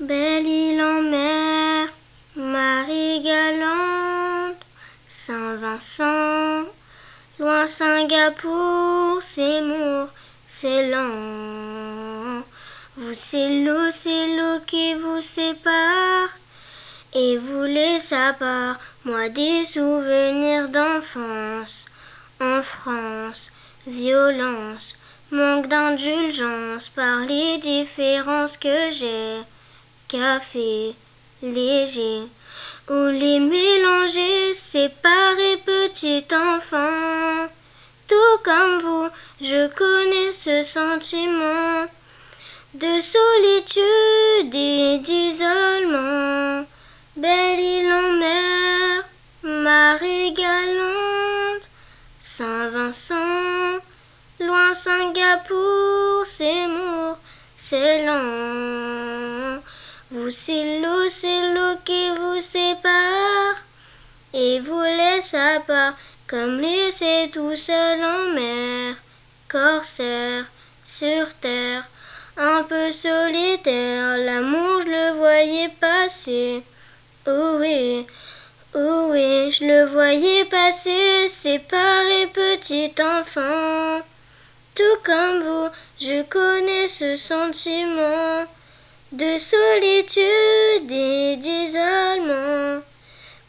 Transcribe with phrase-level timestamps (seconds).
[0.00, 1.88] Belle île en mer,
[2.34, 4.56] Marie galante,
[5.06, 6.64] Saint-Vincent,
[7.38, 10.08] loin Singapour, Seymour,
[10.48, 12.42] c'est lent.
[12.96, 16.30] Vous c'est l'eau, c'est l'eau qui vous sépare.
[17.12, 21.84] Et vous laisse à part, moi des souvenirs d'enfance,
[22.40, 23.50] en France,
[23.86, 24.94] violence,
[25.30, 29.40] manque d'indulgence par les différences que j'ai,
[30.10, 30.94] café,
[31.40, 32.22] léger,
[32.88, 37.48] ou les mélanger, séparer petit enfant.
[38.08, 39.08] Tout comme vous,
[39.40, 41.86] je connais ce sentiment
[42.74, 46.66] de solitude et d'isolement.
[47.16, 49.04] Belle île en mer,
[49.42, 51.68] marée galante,
[52.20, 53.78] Saint-Vincent,
[54.40, 56.24] loin Singapour,
[56.68, 57.14] mou,
[57.56, 58.49] c'est lent.
[60.12, 63.54] Vous c'est l'eau, c'est l'eau qui vous sépare
[64.34, 65.94] et vous laisse à part,
[66.26, 68.96] comme laissé tout seul en mer,
[69.48, 70.46] corsaire
[70.84, 71.88] sur terre,
[72.36, 74.18] un peu solitaire.
[74.18, 76.64] L'amour je le voyais passer.
[77.28, 78.04] Oh oui,
[78.74, 84.02] oh oui, je le voyais passer, séparé petit enfant.
[84.74, 85.68] Tout comme vous,
[86.00, 88.48] je connais ce sentiment
[89.12, 92.82] de solitude et d'isolement.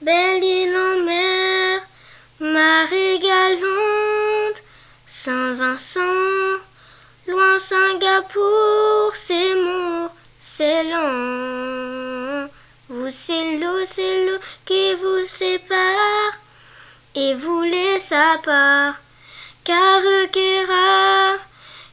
[0.00, 1.80] Belle île en mer,
[2.40, 4.62] marée galante,
[5.06, 6.60] Saint-Vincent,
[7.28, 10.08] loin Singapour, c'est mou,
[10.40, 10.84] c'est.
[12.88, 16.32] Vous c'est l'eau, c'est l'eau qui vous sépare
[17.14, 18.94] et vous laisse à part.
[19.64, 21.36] Carquera,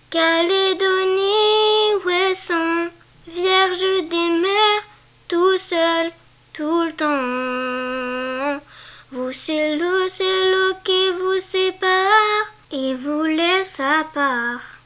[0.10, 0.57] Calédonie,
[3.68, 4.84] vierges des mers,
[5.28, 6.12] tout seul,
[6.54, 8.62] tout le temps.
[9.12, 14.77] Vous c'est l'eau, c'est l'eau qui vous sépare et vous laisse à part.